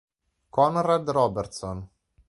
[0.57, 1.77] Conrad Robertson